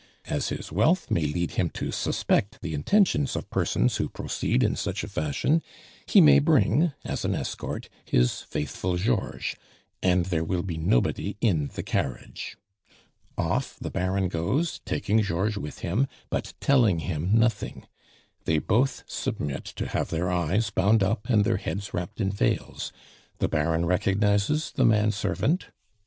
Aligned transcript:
As 0.25 0.49
his 0.49 0.71
wealth 0.71 1.11
may 1.11 1.27
lead 1.27 1.51
him 1.51 1.69
to 1.75 1.91
suspect 1.91 2.59
the 2.63 2.73
intentions 2.73 3.35
of 3.35 3.51
persons 3.51 3.97
who 3.97 4.09
proceed 4.09 4.63
in 4.63 4.75
such 4.75 5.03
a 5.03 5.07
fashion, 5.07 5.61
he 6.07 6.19
may 6.19 6.39
bring, 6.39 6.91
as 7.05 7.23
an 7.23 7.35
escort, 7.35 7.87
his 8.03 8.41
faithful 8.41 8.97
Georges. 8.97 9.53
And 10.01 10.25
there 10.25 10.43
will 10.43 10.63
be 10.63 10.75
nobody 10.79 11.37
in 11.39 11.67
the 11.75 11.83
carriage.' 11.83 12.57
Off 13.37 13.77
the 13.79 13.91
Baron 13.91 14.27
goes, 14.27 14.79
taking 14.87 15.21
Georges 15.21 15.59
with 15.59 15.79
him, 15.81 16.07
but 16.31 16.55
telling 16.59 17.01
him 17.01 17.37
nothing. 17.37 17.85
They 18.45 18.57
both 18.57 19.03
submit 19.05 19.65
to 19.75 19.85
have 19.89 20.09
their 20.09 20.31
eyes 20.31 20.71
bound 20.71 21.03
up 21.03 21.29
and 21.29 21.45
their 21.45 21.57
heads 21.57 21.93
wrapped 21.93 22.19
in 22.19 22.31
veils; 22.31 22.91
the 23.37 23.47
Baron 23.47 23.85
recognizes 23.85 24.71
the 24.71 24.83
man 24.85 25.11
servant. 25.11 25.67